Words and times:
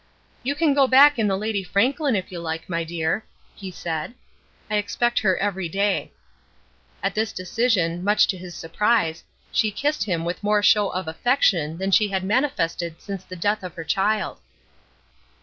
"You 0.41 0.55
can 0.55 0.73
go 0.73 0.87
back 0.87 1.19
in 1.19 1.27
the 1.27 1.37
Lady 1.37 1.61
Franklin 1.63 2.15
if 2.15 2.31
you 2.31 2.39
like, 2.39 2.67
my 2.67 2.83
dear," 2.83 3.23
he 3.53 3.69
said. 3.69 4.15
"I 4.67 4.77
expect 4.77 5.19
her 5.19 5.37
every 5.37 5.69
day." 5.69 6.11
At 7.03 7.13
this 7.13 7.31
decision 7.31 8.03
much 8.03 8.25
to 8.29 8.37
his 8.39 8.55
surprise 8.55 9.23
she 9.51 9.69
kissed 9.69 10.05
him 10.05 10.25
with 10.25 10.41
more 10.43 10.63
show 10.63 10.89
of 10.89 11.07
affection 11.07 11.77
than 11.77 11.91
she 11.91 12.07
had 12.07 12.23
manifested 12.23 12.99
since 12.99 13.23
the 13.23 13.35
death 13.35 13.61
of 13.61 13.75
her 13.75 13.83
child. 13.83 14.39